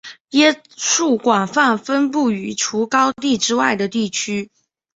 [0.31, 4.49] 椰树广泛分布于除高地之外的地区。